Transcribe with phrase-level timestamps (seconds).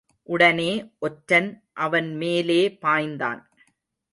[0.23, 0.71] உடனே
[0.99, 1.63] ஒற்றன்
[1.73, 3.41] அவன் மேலே பாய்ந்தான்.